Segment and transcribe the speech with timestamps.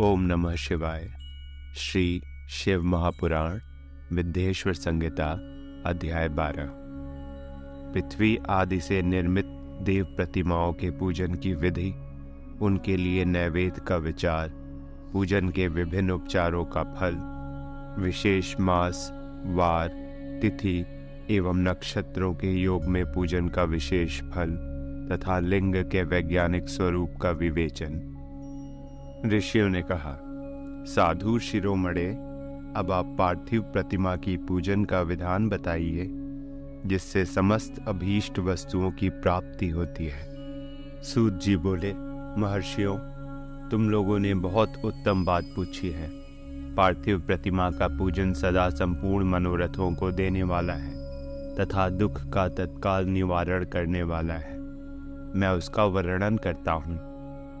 [0.00, 1.10] ओम नमः शिवाय।
[1.76, 3.60] श्री शिव महापुराण
[4.12, 5.26] विद्येश्वर संहिता,
[5.86, 6.70] अध्याय बारह।
[7.92, 9.44] पृथ्वी आदि से निर्मित
[9.82, 11.94] देव प्रतिमाओं के पूजन की विधि,
[12.62, 14.48] उनके लिए नैवेद्य का विचार,
[15.12, 17.14] पूजन के विभिन्न उपचारों का फल,
[18.02, 19.10] विशेष मास,
[19.46, 19.88] वार,
[20.42, 20.86] तिथि
[21.30, 24.50] एवं नक्षत्रों के योग में पूजन का विशेष फल
[25.12, 28.10] तथा लिंग के वैज्ञानिक स्वरूप का विवेचन।
[29.26, 30.18] ऋषियों ने कहा,
[30.84, 32.06] साधु शिरोमणे,
[32.76, 36.08] अब आप पार्थिव प्रतिमा की पूजन का विधान बताइए,
[36.86, 40.34] जिससे समस्त अभीष्ट वस्तुओं की प्राप्ति होती है।
[41.02, 41.94] सूत जी बोले,
[42.40, 42.98] महर्षियों,
[43.68, 46.10] तुम लोगों ने बहुत उत्तम बात पूछी है।
[46.74, 50.92] पार्थिव प्रतिमा का पूजन सदा संपूर्ण मनोरथों को देने वाला है,
[51.54, 54.58] तथा दुख का तत्काल निवारण करने वाला है।
[55.34, 57.13] मैं उसका वर्णन करता हूँ।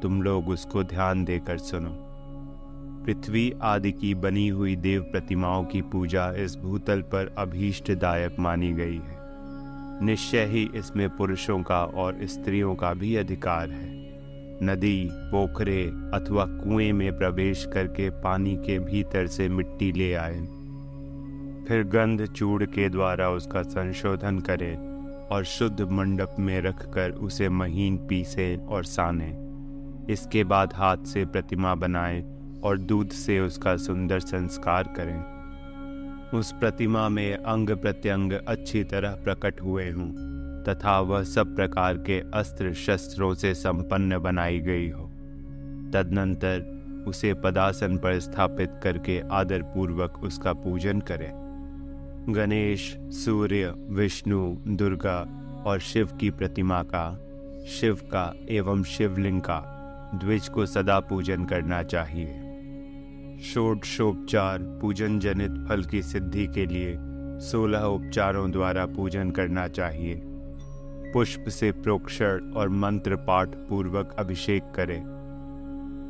[0.04, 1.90] तुम लोग उसको ध्यान देकर सुनो।
[3.06, 8.96] पृथ्वी आदि की बनी हुई देव प्रतिमाओं की पूजा इस भूतल पर अभीष्टदायक मानी गई
[8.96, 9.18] है।
[10.04, 13.88] निश्चय ही इसमें पुरुषों का और स्त्रियों का भी अधिकार है।
[14.62, 20.40] नदी, पोखरे अथवा कुएँ में प्रवेश करके पानी के भीतर से मिट्टी ले आए।
[21.68, 24.76] फिर गंध चूड़ के द्वारा उसका संशोधन करें
[25.28, 29.43] और शुद्ध मंडप में रखकर उसे महीन पीसे और साने।
[30.10, 32.24] इसके बाद हाथ से प्रतिमा बनाएँ
[32.64, 35.34] और दूध से उसका सुंदर संस्कार करें।
[36.38, 40.08] उस प्रतिमा में अंग प्रत्यंग अच्छी तरह प्रकट हुए हों,
[40.62, 45.04] तथा वह सब प्रकार के अस्त्र शस्त्रों से संपन्न बनाई गई हो।
[45.94, 46.74] तदनंतर
[47.06, 51.44] उसे पदासन पर स्थापित करके आदर पूर्वक उसका पूजन करें।
[52.28, 55.18] गणेश, सूर्य, विष्णु, दुर्गा
[55.66, 57.20] और शिव की प्रतिमा का,
[57.66, 59.73] शिव का एवं शिवलिंग का
[60.18, 62.40] द्विज को सदा पूजन करना चाहिए।
[63.42, 66.96] षोडशोपचार पूजन जनित फल की सिद्धि के लिए
[67.40, 70.22] सोलह उपचारों द्वारा पूजन करना चाहिए।
[71.12, 75.00] पुष्प से प्रोक्षण और मंत्र पाठ पूर्वक अभिषेक करें।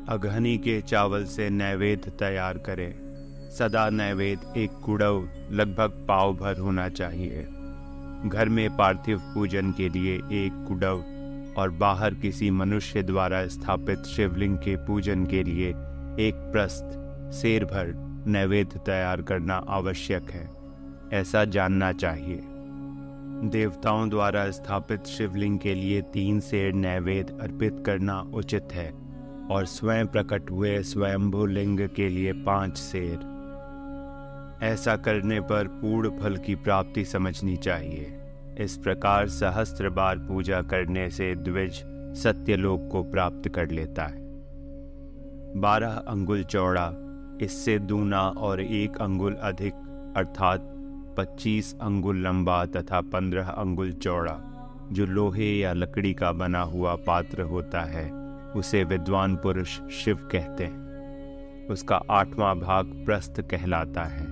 [0.08, 2.92] अघनी के चावल से नैवेद्य तैयार करें।
[3.50, 7.46] सदा नैवेद्य एक कुड़व लगभग पाव भर होना चाहिए।
[8.28, 11.04] घर में पार्थिव पूजन के लिए एक कुड़व
[11.58, 15.68] और बाहर किसी मनुष्य द्वारा स्थापित शिवलिंग के पूजन के लिए
[16.28, 17.00] एक प्रस्त
[17.34, 17.92] शेर भर
[18.26, 20.50] नैवेद्य तैयार करना आवश्यक है।
[21.12, 22.40] ऐसा जानना चाहिए।
[23.50, 28.90] देवताओं द्वारा स्थापित शिवलिंग के लिए तीन शेर नैवेद्य अर्पित करना उचित है
[29.50, 33.34] और स्वयं प्रकट हुए स्वयंभू लिंग के लिए पाँच शेर
[34.62, 38.20] ऐसा करने पर पूर्ण फल की प्राप्ति समझनी चाहिए।
[38.60, 41.82] इस प्रकार सहस्त्र बार पूजा करने से द्विज
[42.18, 44.22] सत्यलोक को प्राप्त कर लेता है।
[45.56, 46.92] बारह अंगुल चौड़ा,
[47.42, 49.74] इससे दूना और एक अंगुल अधिक,
[50.16, 50.70] अर्थात
[51.18, 54.38] पच्चीस अंगुल लंबा तथा पंद्रह अंगुल चौड़ा,
[54.92, 58.10] जो लोहे या लकड़ी का बना हुआ पात्र होता है,
[58.56, 64.26] उसे विद्वान पुरुष शिव कहते हैं। उसका आठवां भाग प्रस्थ कहलाता है,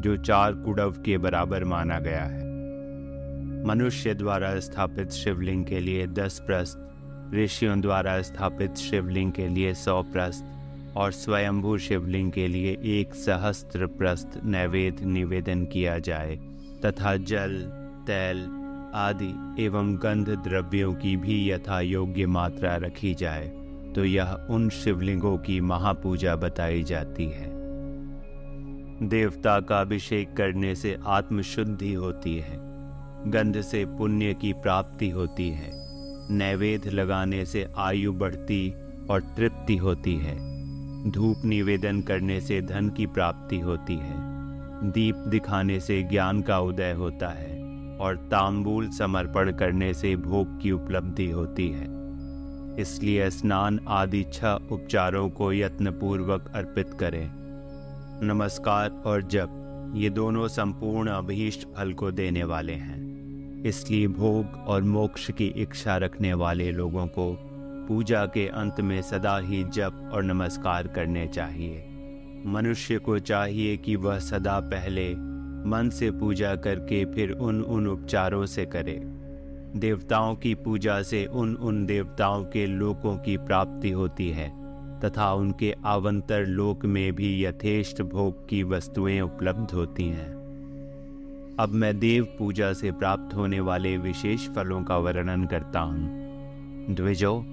[0.00, 2.47] जो चार कुड़व के बराबर माना गया है।
[3.68, 6.84] मनुष्य द्वारा स्थापित शिवलिंग के लिए दस प्रस्त,
[7.34, 13.86] ऋषियों द्वारा स्थापित शिवलिंग के लिए सौ प्रस्त और स्वयंभू शिवलिंग के लिए एक सहस्त्र
[13.86, 16.36] प्रस्त नैवेद्य निवेदन किया जाए,
[16.84, 17.60] तथा जल,
[18.06, 18.38] तैल
[18.94, 23.48] आदि एवं गंध द्रव्यों की भी यथा योग्य मात्रा रखी जाए
[23.94, 27.50] तो यह उन शिवलिंगों की महापूजा बताई जाती है।
[29.08, 32.67] देवता का अभिषेक करने से आत्मशुद्धि होती है।
[33.28, 35.70] गंध से पुण्य की प्राप्ति होती है।
[36.30, 38.74] नैवेद्य लगाने से आयु बढ़ती
[39.10, 40.36] और तृप्ति होती है।
[41.10, 44.14] धूप निवेदन करने से धन की प्राप्ति होती है।
[44.90, 47.62] दीप दिखाने से ज्ञान का उदय होता है
[48.00, 51.86] और तांबूल समर्पण करने से भोग की उपलब्धि होती है।
[52.80, 57.30] इसलिए स्नान आदि छह उपचारों को यत्नपूर्वक अर्पित करें।
[58.22, 63.07] नमस्कार और जप, ये दोनों संपूर्ण अभीष्ट फल को देने वाले हैं।
[63.66, 67.36] इसलिए भोग और मोक्ष की इच्छा रखने वाले लोगों को
[67.88, 71.84] पूजा के अंत में सदा ही जप और नमस्कार करने चाहिए।
[72.46, 75.14] मनुष्य को चाहिए कि वह सदा पहले
[75.70, 79.00] मन से पूजा करके फिर उन उन उपचारों से करे।
[79.76, 84.48] देवताओं की पूजा से उन उन देवताओं के लोकों की प्राप्ति होती है,
[85.00, 90.37] तथा उनके आवंतर लोक में भी यथेष्ट भोग की वस्तुएँ उपलब्ध होती हैं।
[91.60, 97.44] अब मैं देव पूजा से प्राप्त होने वाले विशेष फलों का वर्णन करता हूँ। द्विजो,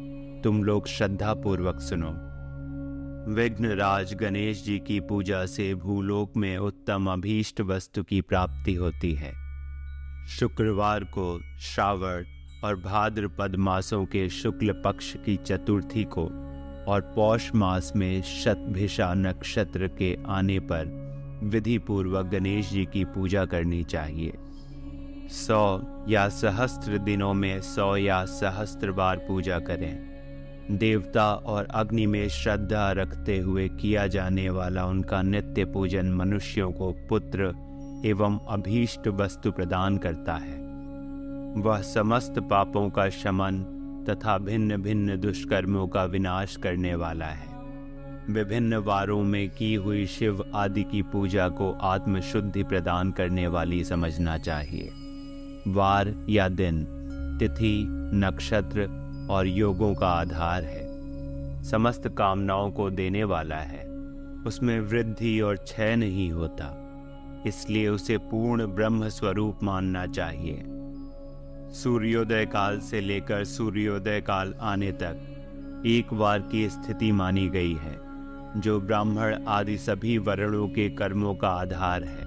[0.44, 2.12] तुम लोग श्रद्धा पूर्वक सुनो
[3.34, 9.34] विघ्नराज गणेश जी की पूजा से भूलोक में उत्तम अभीष्ट वस्तु की प्राप्ति होती है।
[10.28, 12.25] शुक्रवार को श्रावण
[12.63, 16.25] और भाद्रपद मासों के शुक्ल पक्ष की चतुर्थी को
[16.92, 21.05] और पौष मास में शतभिषा नक्षत्र के आने पर
[21.45, 24.33] विधि पूर्वक गणेश जी की पूजा करनी चाहिए।
[25.30, 30.15] सौ या सहस्त्र दिनों में सौ या सहस्त्र बार पूजा करें।
[30.71, 36.92] देवता और अग्नि में श्रद्धा रखते हुए किया जाने वाला उनका नित्य पूजन मनुष्यों को
[37.09, 37.53] पुत्र
[38.06, 40.57] एवं अभीष्ट वस्तु प्रदान करता है।
[41.62, 43.63] वह समस्त पापों का शमन
[44.09, 47.55] तथा भिन्न भिन्न दुष्कर्मों का विनाश करने वाला है।
[48.30, 54.38] विभिन्न वारों में की हुई शिव आदि की पूजा को आत्मशुद्धि प्रदान करने वाली समझना
[54.38, 54.92] चाहिए।
[55.68, 56.83] वार या दिन,
[57.39, 60.86] तिथि, नक्षत्र और योगों का आधार है।
[61.63, 63.88] समस्त कामनाओं को देने वाला है।
[64.48, 66.81] उसमें वृद्धि और क्षय नहीं होता।
[67.48, 70.63] इसलिए उसे पूर्ण ब्रह्म स्वरूप मानना चाहिए।
[71.74, 75.31] सूर्योदय काल से लेकर सूर्योदय काल आने तक
[75.86, 78.05] एक बार की स्थिति मानी गई है।
[78.57, 82.24] जो ब्राह्मण आदि सभी वर्णों के कर्मों का आधार है।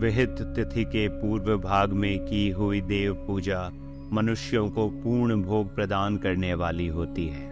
[0.00, 3.70] विहित तिथि के पूर्व भाग में की हुई देव पूजा
[4.12, 7.44] मनुष्यों को पूर्ण भोग प्रदान करने वाली होती है।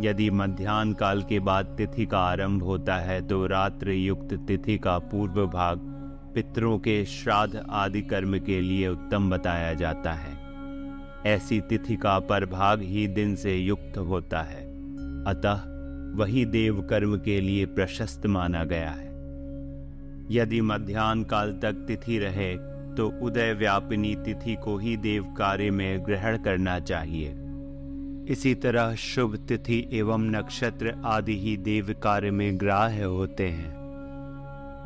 [0.00, 4.98] यदि मध्यान्ह काल के बाद तिथि का आरंभ होता है तो रात्रि युक्त तिथि का
[4.98, 5.78] पूर्व भाग
[6.34, 10.36] पितरों के श्राद्ध आदि कर्म के लिए उत्तम बताया जाता है।
[11.26, 14.62] ऐसी तिथि का परभाग ही दिन से युक्त होता है।
[15.24, 15.67] अतः
[16.18, 19.06] वही देव कर्म के लिए प्रशस्त माना गया है।
[20.30, 22.54] यदि मध्यान्ह काल तक तिथि रहे
[22.96, 27.34] तो उदय व्यापिनी तिथि को ही देव कार्य में ग्रहण करना चाहिए।
[28.32, 33.76] इसी तरह शुभ तिथि एवं नक्षत्र आदि ही देव कार्य में ग्राह्य होते हैं।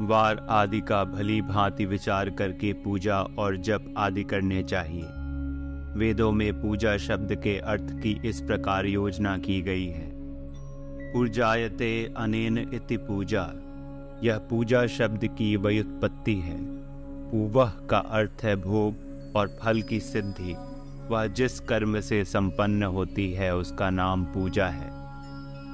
[0.07, 5.07] वार आदि का भली भांति विचार करके पूजा और जप आदि करने चाहिए।
[5.99, 10.22] वेदों में पूजा शब्द के अर्थ की इस प्रकार योजना की गई है।
[11.17, 13.51] ऊर्जायते अनेन इति पूजा।
[14.25, 16.57] यह पूजा शब्द की व्युत्पत्ति है।
[17.49, 18.95] वह का अर्थ है भोग
[19.37, 20.55] और फल की सिद्धि।
[21.09, 24.91] वह जिस कर्म से संपन्न होती है, उसका नाम पूजा है।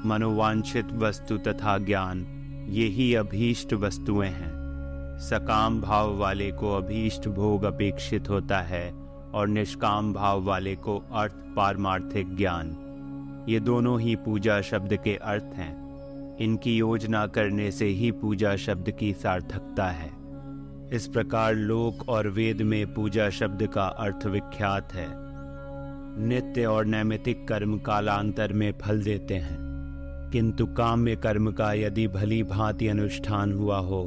[0.06, 2.18] मनोवांछित वस्तु तथा ज्ञान,
[2.68, 4.58] ये ही अभीष्ट वस्तुएँ हैं।
[5.18, 8.92] सकाम भाव वाले को अभीष्ट भोग अपेक्षित होता है
[9.34, 12.84] और निष्काम भाव वाले को अर्थ पारमार्थिक ज्ञान।
[13.48, 18.90] ये दोनों ही पूजा शब्द के अर्थ हैं। इनकी योजना करने से ही पूजा शब्द
[18.90, 20.10] की सार्थकता है।
[20.92, 25.08] इस प्रकार लोक और वेद में पूजा शब्द का अर्थ विख्यात है।
[26.26, 29.58] नित्य और नैमितिक कर्म कालांतर में फल देते हैं।
[30.32, 34.04] किंतु काम्य कर्म का यदि भली भांति अनुष्ठान हुआ हो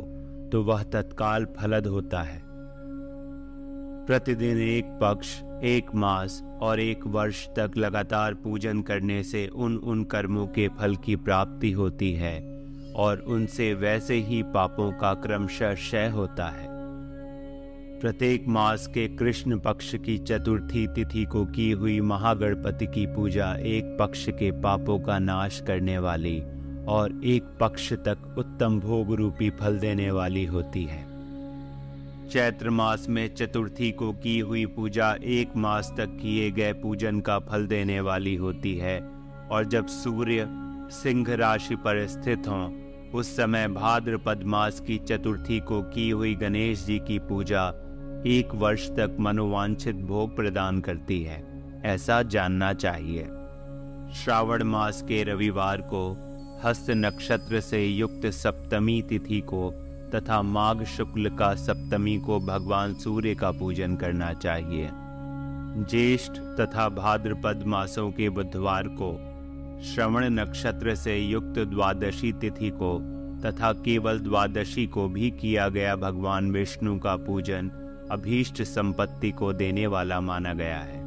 [0.51, 2.41] तो वह तत्काल फलद होता है।
[4.05, 10.03] प्रतिदिन एक पक्ष एक मास और एक वर्ष तक लगातार पूजन करने से उन उन
[10.03, 12.39] कर्मों के फल की प्राप्ति होती है,
[12.95, 16.69] और उनसे वैसे ही पापों का क्रमशः क्षय होता है।
[17.99, 23.95] प्रत्येक मास के कृष्ण पक्ष की चतुर्थी तिथि को की हुई महागणपति की पूजा एक
[23.99, 26.39] पक्ष के पापों का नाश करने वाली
[26.87, 31.06] और एक पक्ष तक उत्तम भोग रूपी फल देने वाली होती है।
[32.31, 37.40] चैत्र मास में चतुर्थी को की हुई पूजा एक मास तक किए गए पूजन का
[37.40, 39.00] फल देने वाली होती है।
[39.52, 40.45] और जब सूर्य
[40.92, 42.71] सिंह राशि पर स्थित हों,
[43.11, 47.68] उस समय भाद्रपद मास की चतुर्थी को की हुई गणेश जी की पूजा
[48.28, 51.44] एक वर्ष तक मनोवांछित भोग प्रदान करती है,
[51.85, 53.23] ऐसा जानना चाहिए।
[54.14, 56.11] श्रावण मास के रविवार को
[56.64, 63.35] हस्त नक्षत्र से युक्त सप्तमी तिथि को तथा माघ शुक्ल का सप्तमी को भगवान सूर्य
[63.35, 64.89] का पूजन करना चाहिए।
[65.89, 69.11] ज्येष्ठ तथा भाद्रपद मासों के बुधवार को,
[69.83, 72.97] श्रवण नक्षत्र से युक्त द्वादशी तिथि को
[73.45, 77.71] तथा केवल द्वादशी को भी किया गया भगवान विष्णु का पूजन
[78.11, 80.99] अभीष्ट संपत्ति को देने वाला माना गया है।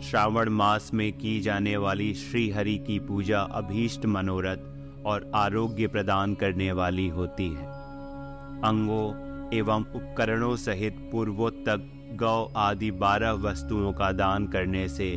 [0.00, 6.34] श्रावण मास में की जाने वाली श्री हरि की पूजा अभीष्ट मनोरथ और आरोग्य प्रदान
[6.34, 7.75] करने वाली होती है।
[8.64, 15.16] अंगों एवं उपकरणों सहित पूर्वोत्तक गौ आदि बारह वस्तुओं का दान करने से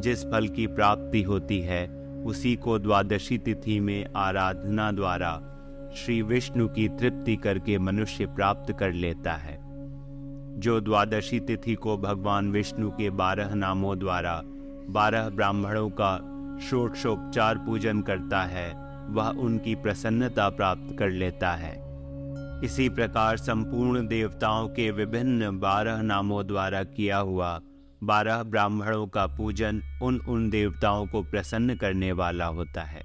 [0.00, 1.88] जिस फल की प्राप्ति होती है,
[2.24, 5.52] उसी को द्वादशी तिथि में आराधना द्वारा
[5.96, 9.58] श्री विष्णु की तृप्ति करके मनुष्य प्राप्त कर लेता है।
[10.60, 14.42] जो द्वादशी तिथि को भगवान विष्णु के बारह नामों द्वारा
[14.88, 16.16] बारह ब्राह्मणों का
[16.68, 18.72] षोडशोपचार पूजन करता है,
[19.08, 21.85] वह उनकी प्रसन्नता प्राप्त कर लेता है।
[22.64, 27.60] इसी प्रकार संपूर्ण देवताओं के विभिन्न बारह नामों द्वारा किया हुआ
[28.04, 33.02] बारह ब्राह्मणों का पूजन उन उन देवताओं को प्रसन्न करने वाला होता है।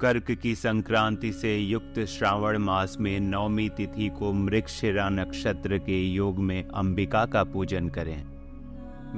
[0.00, 6.38] कर्क की संक्रांति से युक्त श्रावण मास में नौमी तिथि को मृक्षिरा नक्षत्र के योग
[6.38, 8.24] में अंबिका का पूजन करें।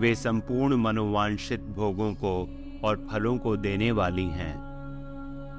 [0.01, 4.68] वे संपूर्ण मनोवांछित भोगों को और फलों को देने वाली हैं।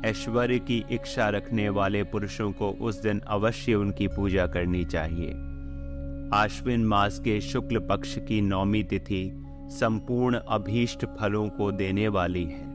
[0.06, 5.32] ऐश्वर्य की इच्छा रखने वाले पुरुषों को उस दिन अवश्य उनकी पूजा करनी चाहिए।
[6.34, 9.22] आश्विन मास के शुक्ल पक्ष की नौमी तिथि
[9.72, 12.68] संपूर्ण अभीष्ट फलों को देने वाली है।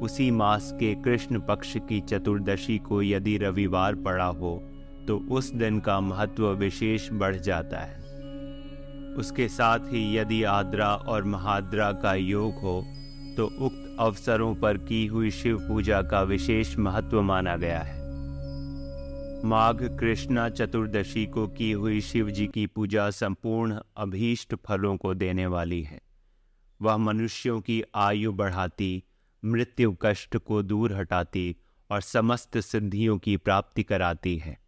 [0.00, 4.56] उसी मास के कृष्ण पक्ष की चतुर्दशी को यदि रविवार पड़ा हो
[5.08, 8.04] तो उस दिन का महत्व विशेष बढ़ जाता है।
[9.14, 12.80] उसके साथ ही यदि आद्रा और महाद्रा का योग हो
[13.36, 18.06] तो उक्त अवसरों पर की हुई शिव पूजा का विशेष महत्व माना गया है।
[19.44, 25.46] माघ कृष्णा चतुर्दशी को की हुई शिव जी की पूजा संपूर्ण अभीष्ट फलों को देने
[25.46, 26.00] वाली है।
[26.82, 29.04] वह मनुष्यों की आयु बढ़ाती,
[29.44, 31.56] मृत्यु कष्ट को दूर हटाती
[31.90, 34.58] और समस्त सिद्धियों की प्राप्ति कराती है।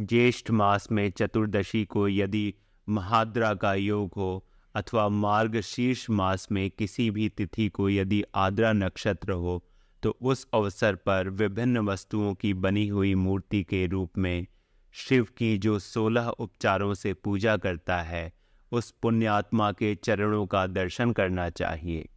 [0.00, 2.54] ज्येष्ठ मास में चतुर्दशी को यदि
[2.88, 4.45] महाद्रा का योग हो
[4.76, 9.62] अथवा मार्ग शीर्ष मास में किसी भी तिथि को यदि आद्रा नक्षत्र हो
[10.02, 14.46] तो उस अवसर पर विभिन्न वस्तुओं की बनी हुई मूर्ति के रूप में
[14.94, 18.32] शिव की जो सोलह उपचारों से पूजा करता है,
[18.72, 22.08] उस पुण्यात्मा के चरणों का दर्शन करना चाहिए।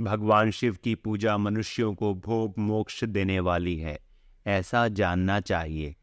[0.00, 3.98] भगवान शिव की पूजा मनुष्यों को भोग मोक्ष देने वाली है,
[4.46, 5.96] ऐसा जानना चाहिए।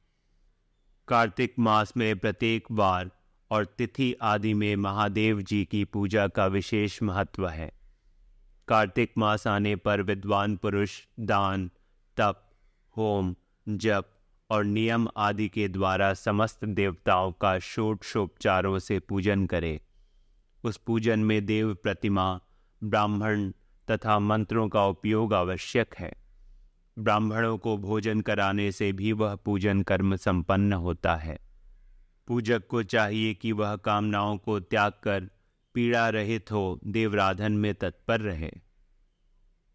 [1.07, 3.11] कार्तिक मास में प्रत्येक बार
[3.51, 7.71] और तिथि आदि में महादेव जी की पूजा का विशेष महत्व है।
[8.67, 11.71] कार्तिक मास आने पर विद्वान पुरुष दान,
[12.17, 12.49] तप,
[12.97, 13.35] होम,
[13.69, 14.05] जप
[14.49, 19.81] और नियम आदि के द्वारा समस्त देवताओं का षोडशोपचारों से पूजन करे।
[20.63, 22.41] उस पूजन में देव प्रतिमा,
[22.83, 23.51] ब्राह्मण
[23.91, 26.13] तथा मंत्रों का उपयोग आवश्यक है।
[26.99, 31.48] ब्राह्मणों को भोजन कराने से भी वह पूजन कर्म संपन्न होता है।
[32.29, 35.29] पूजक को चाहिए कि वह कामनाओं को त्याग कर
[35.73, 38.51] पीड़ा रहित हो, देवराधन में तत्पर रहे।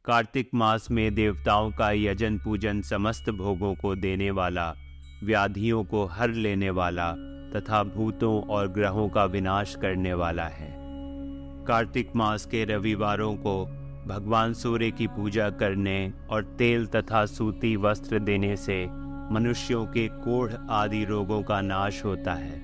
[0.05, 4.75] कार्तिक मास में देवताओं का यजन पूजन समस्त भोगों को देने वाला,
[5.25, 7.13] व्याधियों को हर लेने वाला
[7.57, 10.75] तथा भूतों और ग्रहों का विनाश करने वाला है।
[11.67, 13.67] कार्तिक मास के रविवारों को
[14.07, 20.53] भगवान सूर्य की पूजा करने और तेल तथा सूती वस्त्र देने से मनुष्यों के कोढ़
[20.71, 22.59] आदि रोगों का नाश होता है।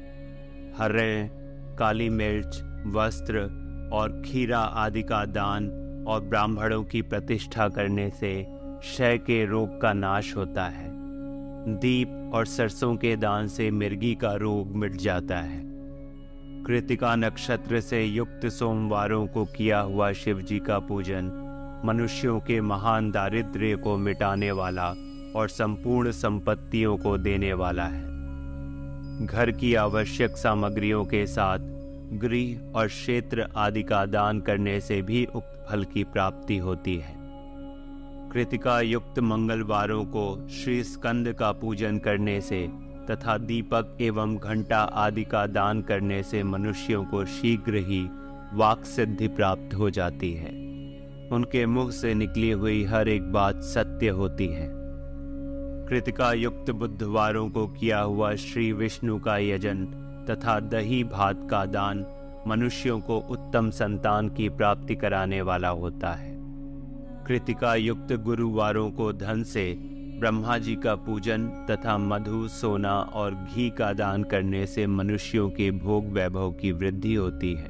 [0.79, 1.31] हरे,
[1.79, 3.39] काली मिर्च, वस्त्र
[3.93, 5.69] और खीरा आदि का दान
[6.09, 10.91] और ब्राह्मणों की प्रतिष्ठा करने से क्षय के रोग का नाश होता है।
[11.75, 15.71] दीप और सरसों के दान से मिर्गी का रोग मिट जाता है।
[16.65, 21.47] कृतिका नक्षत्र से युक्त सोमवारों को किया हुआ शिव जी का पूजन
[21.85, 24.95] मनुष्यों के महान दारिद्र्य को मिटाने वाला
[25.37, 28.09] और संपूर्ण संपत्तियों को देने वाला है।
[29.27, 31.59] घर की आवश्यक सामग्रियों के साथ
[32.13, 37.15] गृह और क्षेत्र आदि का दान करने से भी उक्त फल की प्राप्ति होती है।
[38.33, 42.69] कृतिका युक्त मंगलवारों को श्री स्कंद का पूजन करने से
[43.11, 48.09] तथा दीपक एवं घंटा आदि का दान करने से मनुष्यों को शीघ्र ही
[48.53, 50.51] वाक सिद्धि प्राप्त हो जाती है।
[51.33, 54.80] उनके मुख से निकली हुई हर एक बात सत्य होती है।
[55.91, 59.85] कृतिका युक्त बुधवारों को किया हुआ श्री विष्णु का यजन
[60.31, 62.07] तथा दही भात का दान
[62.47, 66.39] मनुष्यों को उत्तम संतान की प्राप्ति कराने वाला होता है।
[67.27, 69.75] कृतिका युक्त गुरुवारों को धन से
[70.21, 75.71] ब्रह्मा जी का पूजन तथा मधु, सोना और घी का दान करने से मनुष्यों के
[75.71, 77.69] भोग वैभव की वृद्धि होती है।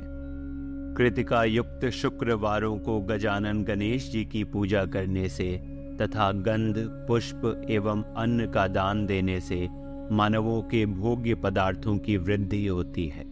[0.97, 5.70] कृतिका युक्त शुक्रवारों को गजानन गणेश जी की पूजा करने से
[6.01, 9.69] तथा गंध, पुष्प एवं अन्न का दान देने से
[10.13, 13.25] मानवों के भोग्य पदार्थों की वृद्धि होती है।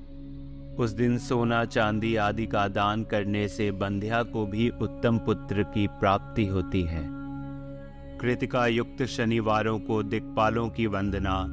[0.77, 5.87] उस दिन सोना, चांदी आदि का दान करने से बंध्या को भी उत्तम पुत्र की
[5.87, 7.09] प्राप्ति होती है।
[8.19, 11.47] कृतिका युक्त शनिवारों को दिक्पालों की वंदना,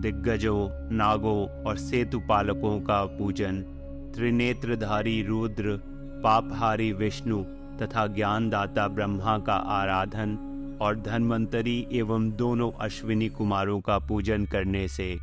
[0.00, 3.62] दिग्गजों, नागों और सेतु पालकों का पूजन,
[4.14, 5.80] त्रिनेत्रधारी रुद्र,
[6.24, 7.44] पापहारी विष्णु
[7.82, 10.38] तथा ज्ञानदाता ब्रह्मा का आराधन
[10.82, 15.16] और धन्वंतरी एवं दोनों अश्विनी कुमारों का पूजन करने से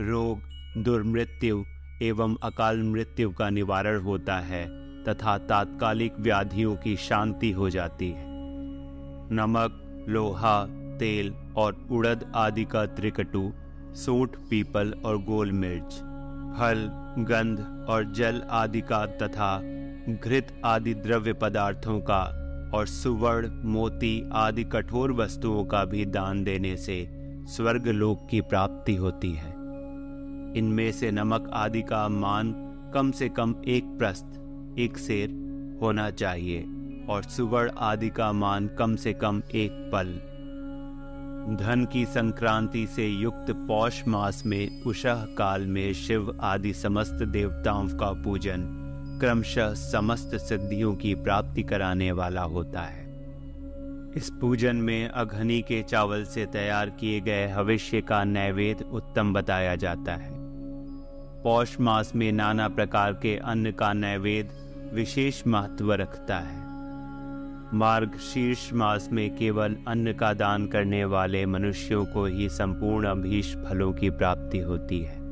[0.00, 0.40] रोग,
[0.84, 1.62] दुर्मृत्यु
[2.02, 4.64] एवं अकाल मृत्यु का निवारण होता है
[5.04, 8.24] तथा तात्कालिक व्याधियों की शांति हो जाती है।
[9.32, 10.66] नमक, लोहा,
[10.98, 13.50] तेल और उड़द आदि का त्रिकटु
[13.94, 15.94] सूट पीपल और गोल मिर्च,
[16.58, 16.88] फल,
[17.30, 19.58] गंध और जल आदि का तथा
[20.14, 22.22] घृत आदि द्रव्य पदार्थों का
[22.76, 27.08] और सुवर्ण, मोती आदि कठोर वस्तुओं का भी दान देने से
[27.48, 29.50] स्वर्ग लोक की प्राप्ति होती है।
[30.56, 32.54] इनमें से नमक आदि का मान
[32.94, 35.30] कम से कम एक प्रस्थ एक शेर
[35.82, 36.64] होना चाहिए
[37.08, 40.14] और सुवर्ण आदि का मान कम से कम एक पल।
[41.56, 47.88] धन की संक्रांति से युक्त पौष मास में, उषह काल में शिव आदि समस्त देवताओं
[47.88, 48.85] का पूजन
[49.20, 53.04] क्रमशः समस्त सिद्धियों की प्राप्ति कराने वाला होता है।
[54.16, 59.76] इस पूजन में अघनी के चावल से तैयार किए गए भविष्य का नैवेद्य उत्तम बताया
[59.76, 60.30] जाता है।
[61.42, 66.66] पौष मास में नाना प्रकार के अन्न का नैवेद्य विशेष महत्व रखता है।
[67.74, 73.54] मार्ग शीर्ष मास में केवल अन्न का दान करने वाले मनुष्यों को ही संपूर्ण अभीष
[73.56, 75.25] फलों की प्राप्ति होती है।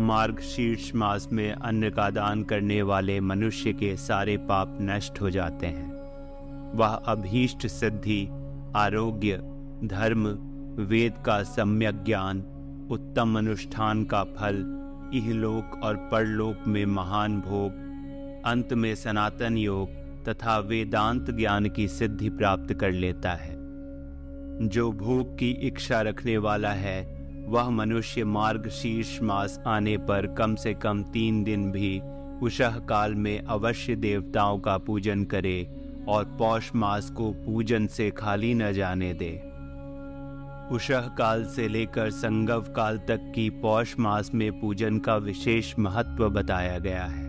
[0.00, 5.30] मार्ग शीर्ष मास में अन्न का दान करने वाले मनुष्य के सारे पाप नष्ट हो
[5.30, 5.92] जाते हैं।
[6.76, 8.28] वह अभीष्ट सिद्धि,
[8.76, 9.36] आरोग्य,
[9.84, 10.26] धर्म,
[10.82, 12.38] वेद का सम्यक ज्ञान,
[12.90, 14.56] उत्तम अनुष्ठान का फल,
[15.14, 17.72] इहलोक और परलोक में महान भोग,
[18.46, 19.88] अंत में सनातन योग
[20.28, 23.56] तथा वेदांत ज्ञान की सिद्धि प्राप्त कर लेता है।
[24.68, 27.19] जो भोग की इच्छा रखने वाला है
[27.50, 32.00] वह मनुष्य मार्ग शीर्ष मास आने पर कम से कम तीन दिन भी
[32.42, 35.68] उषह काल में अवश्य देवताओं का पूजन करे
[36.08, 39.32] और पौष मास को पूजन से खाली न जाने दे।
[40.74, 46.28] उषह काल से लेकर संगव काल तक की पौष मास में पूजन का विशेष महत्व
[46.28, 47.28] बताया गया है।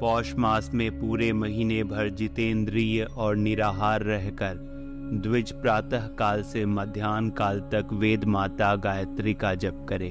[0.00, 4.73] पौष मास में पूरे महीने भर जितेंद्रिय और निराहार रहकर
[5.12, 10.10] द्विज प्रातः काल से मध्यान्ह काल तक वेद माता गायत्री का जप करे।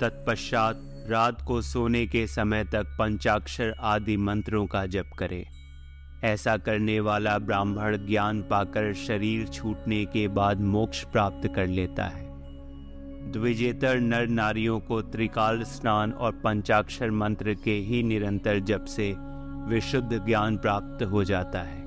[0.00, 5.46] तत्पश्चात रात को सोने के समय तक पंचाक्षर आदि मंत्रों का जप करे।
[6.24, 12.30] ऐसा करने वाला ब्राह्मण ज्ञान पाकर शरीर छूटने के बाद मोक्ष प्राप्त कर लेता है।
[13.32, 19.14] द्विजेतर नर नारियों को त्रिकाल स्नान और पंचाक्षर मंत्र के ही निरंतर जप से
[19.68, 21.79] विशुद्ध ज्ञान प्राप्त हो जाता है।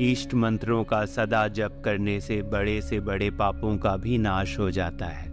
[0.00, 4.70] इष्ट मंत्रों का सदा जप करने से बड़े से बड़े पापों का भी नाश हो
[4.70, 5.28] जाता है।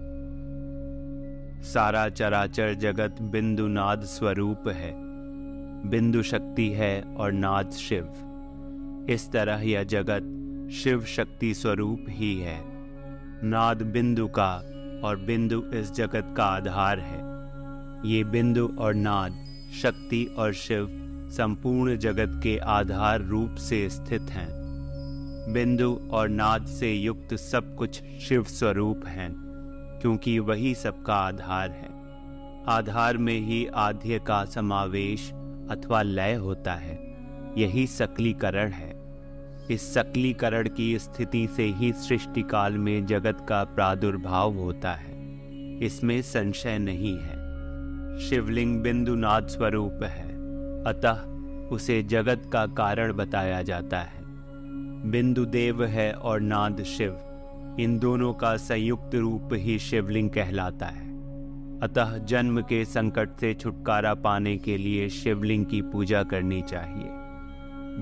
[1.62, 4.94] सारा चराचर जगत बिंदु नाद स्वरूप है।
[5.90, 12.62] बिंदु शक्ति है और नाद शिव। इस तरह यह जगत शिव शक्ति स्वरूप ही है।
[13.44, 14.56] नाद बिंदु का
[15.04, 17.22] और बिंदु इस जगत का आधार है।
[18.12, 19.32] ये बिंदु और नाद
[19.82, 24.66] शक्ति और शिव संपूर्ण जगत के आधार रूप से स्थित हैं।
[25.54, 29.36] बिंदु और नाद से युक्त सब कुछ शिव स्वरूप हैं,
[30.02, 31.90] क्योंकि वही सबका आधार है।
[32.68, 35.32] आधार में ही आध्य का समावेश
[35.72, 37.16] अथवा लय होता है,
[37.58, 38.96] यही सकलीकरण है।
[39.72, 45.16] इस सकलीकरण की स्थिति से ही सृष्टि काल में जगत का प्रादुर्भाव होता है।
[45.80, 47.46] इसमें संशय नहीं है।
[48.20, 50.35] शिवलिंग बिंदु बिंदुनाथ स्वरूप है।
[50.88, 51.36] अतः
[51.68, 54.24] उसे जगत का कारण बताया जाता है।
[55.12, 57.18] बिंदु देव है और नाद शिव।
[57.80, 61.06] इन दोनों का संयुक्त रूप ही शिवलिंग कहलाता है।
[61.80, 67.10] अतः जन्म के संकट से छुटकारा पाने के लिए शिवलिंग की पूजा करनी चाहिए।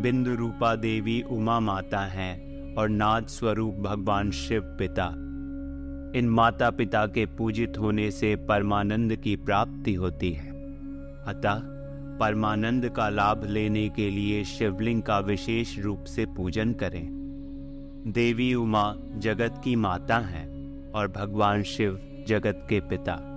[0.01, 5.07] बिंदु रूपा देवी उमा माता हैं और नाद स्वरूप भगवान शिव पिता।
[6.19, 10.49] इन माता पिता के पूजित होने से परमानंद की प्राप्ति होती है।
[11.27, 11.72] अतः
[12.19, 17.07] परमानंद का लाभ लेने के लिए शिवलिंग का विशेष रूप से पूजन करें।
[18.07, 20.47] देवी उमा जगत की माता हैं
[20.91, 23.29] और भगवान शिव जगत के पिता।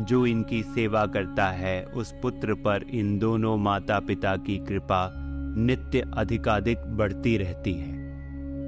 [0.00, 5.12] जो इनकी सेवा करता है, उस पुत्र पर इन दोनों माता पिता की कृपा
[5.56, 7.92] नित्य अधिकाधिक बढ़ती रहती है।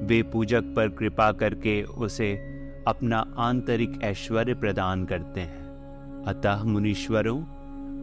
[0.05, 2.33] वे पूजक पर कृपा करके उसे
[2.89, 5.65] अपना आंतरिक ऐश्वर्य प्रदान करते हैं।
[6.27, 7.43] अतः मुनीश्वरों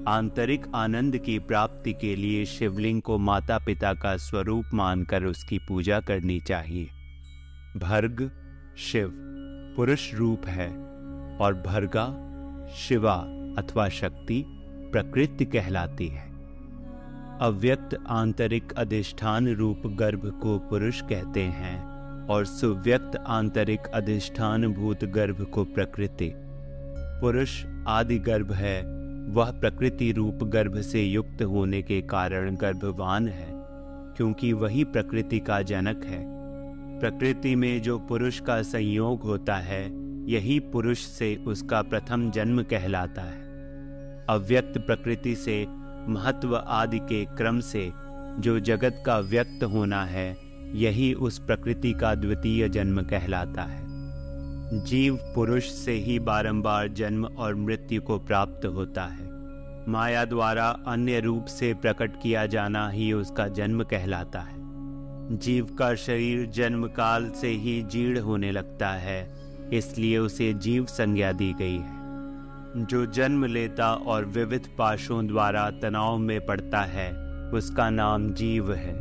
[0.08, 6.00] आंतरिक आनंद की प्राप्ति के लिए शिवलिंग को माता पिता का स्वरूप मानकर उसकी पूजा
[6.00, 6.86] करनी चाहिए।
[7.78, 8.32] भर्ग,
[8.78, 9.12] शिव,
[9.76, 10.70] पुरुष रूप है
[11.38, 12.06] और भर्गा,
[12.76, 13.16] शिवा
[13.58, 14.44] अथवा शक्ति
[14.92, 16.32] प्रकृति कहलाती है।
[17.42, 21.84] अव्यक्त आंतरिक अधिष्ठान रूप गर्भ को पुरुष कहते हैं
[22.28, 26.34] और सुव्यक्त आंतरिक अधिष्ठान भूत गर्भ को प्रकृति।
[27.22, 29.01] पुरुष आदि गर्भ है
[29.32, 33.52] वह प्रकृति रूप गर्भ से युक्त होने के कारण गर्भवान है,
[34.18, 36.24] क्योंकि वही प्रकृति का जनक है।
[37.00, 39.84] प्रकृति में जो पुरुष का संयोग होता है,
[40.32, 43.42] यही पुरुष से उसका प्रथम जन्म कहलाता है।
[44.30, 45.66] अव्यक्त प्रकृति से,
[46.08, 47.92] महत्व आदि के क्रम से,
[48.40, 50.38] जो जगत का व्यक्त होना है,
[50.74, 53.91] यही उस प्रकृति का द्वितीय जन्म कहलाता है।
[54.74, 59.30] जीव पुरुष से ही बारंबार जन्म और मृत्यु को प्राप्त होता है।
[59.92, 64.56] माया द्वारा अन्य रूप से प्रकट किया जाना ही उसका जन्म कहलाता है।
[65.38, 69.34] जीव का शरीर जन्म काल से ही जीर्ण होने लगता है,
[69.74, 72.02] इसलिए उसे जीव संज्ञा दी गई है।
[72.86, 77.14] जो जन्म लेता और विविध पाशों द्वारा तनाव में पड़ता है,
[77.50, 78.96] उसका नाम जीव है।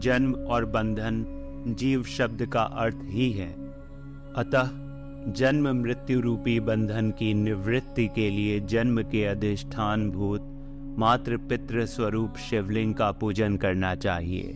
[0.00, 1.24] जन्म और बंधन
[1.78, 3.61] जीव शब्द का अर्थ ही है।
[4.36, 4.68] अतः
[5.32, 10.42] जन्म मृत्यु रूपी बंधन की निवृत्ति के लिए जन्म के अधिष्ठान भूत
[10.98, 14.54] मात्र पितृ स्वरूप शिवलिंग का पूजन करना चाहिए।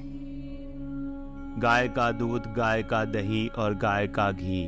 [1.59, 4.63] गाय का दूध, गाय का दही और गाय का घी,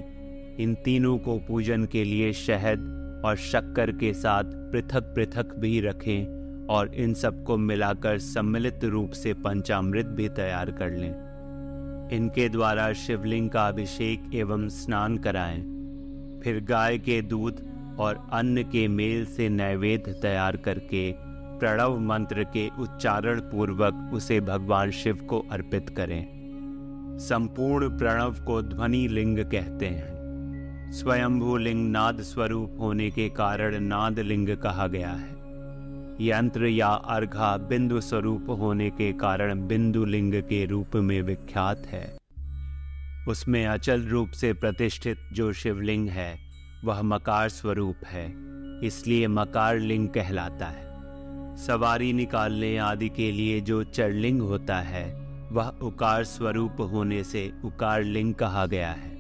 [0.63, 6.67] इन तीनों को पूजन के लिए शहद और शक्कर के साथ पृथक पृथक भी रखें
[6.67, 11.28] और इन सबको मिलाकर सम्मिलित रूप से पंचामृत भी तैयार कर लें।
[12.13, 15.61] इनके द्वारा शिवलिंग का अभिषेक एवं स्नान कराएँ।
[16.45, 17.67] फिर गाय के दूध
[17.99, 21.15] और अन्न के मेल से नैवेद्य तैयार करके
[21.59, 26.27] प्रणव मंत्र के उच्चारण पूर्वक उसे भगवान शिव को अर्पित करें।
[27.21, 34.19] संपूर्ण प्रणव को ध्वनि लिंग कहते हैं। स्वयंभू लिंग नाद स्वरूप होने के कारण नाद
[34.19, 35.38] लिंग कहा गया है।
[36.21, 42.19] यंत्र या अर्घा बिंदु स्वरूप होने के कारण बिंदु लिंग के रूप में विख्यात है।
[43.29, 46.39] उसमें अचल रूप से प्रतिष्ठित जो शिवलिंग है,
[46.85, 48.27] वह मकार स्वरूप है,
[48.87, 55.07] इसलिए मकार लिंग कहलाता है। सवारी निकालने आदि के लिए जो चरलिंग होता है,
[55.53, 59.17] वह उकार स्वरूप होने से उकार लिंग कहा गया है,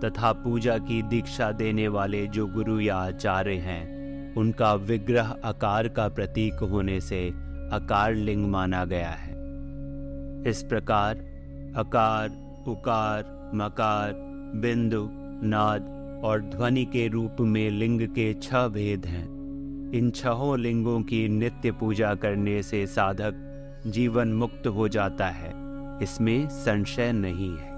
[0.00, 4.03] तथा पूजा की दीक्षा देने वाले जो गुरु या आचार्य हैं
[4.36, 7.28] उनका विग्रह आकार का प्रतीक होने से
[7.72, 9.34] आकार लिंग माना गया है।
[10.50, 11.16] इस प्रकार
[11.76, 12.28] अकार,
[12.68, 14.12] उकार, मकार,
[14.54, 15.08] बिंदु,
[15.46, 15.82] नाद
[16.24, 19.34] और ध्वनि के रूप में लिंग के छह भेद हैं।
[19.92, 23.50] इन छहों लिंगों की नित्य पूजा करने से साधक
[23.86, 25.52] जीवन मुक्त हो जाता है।
[26.02, 27.70] इसमें संशय नहीं है।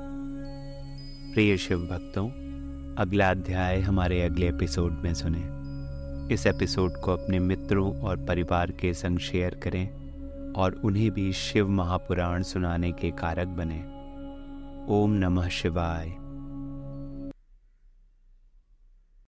[1.34, 2.28] प्रिय शिव भक्तों
[2.96, 5.55] अगला अध्याय हमारे अगले एपिसोड में सुने।
[6.30, 9.88] इस एपिसोड को अपने मित्रों और परिवार के संग शेयर करें
[10.52, 13.80] और उन्हें भी शिव महापुराण सुनाने के कारक बने।
[14.94, 16.25] ओम नमः शिवाय।